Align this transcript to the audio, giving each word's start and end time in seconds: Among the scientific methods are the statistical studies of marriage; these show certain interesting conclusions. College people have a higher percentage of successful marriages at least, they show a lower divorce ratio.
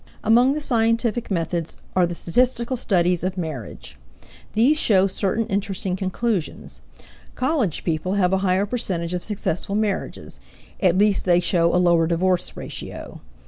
Among 0.23 0.53
the 0.53 0.61
scientific 0.61 1.29
methods 1.29 1.77
are 1.95 2.07
the 2.07 2.15
statistical 2.15 2.75
studies 2.75 3.23
of 3.23 3.37
marriage; 3.37 3.97
these 4.53 4.79
show 4.79 5.05
certain 5.05 5.45
interesting 5.45 5.95
conclusions. 5.95 6.81
College 7.35 7.83
people 7.83 8.13
have 8.13 8.33
a 8.33 8.39
higher 8.39 8.65
percentage 8.65 9.13
of 9.13 9.23
successful 9.23 9.75
marriages 9.75 10.39
at 10.81 10.97
least, 10.97 11.25
they 11.25 11.39
show 11.39 11.71
a 11.71 11.77
lower 11.77 12.07
divorce 12.07 12.57
ratio. 12.57 13.21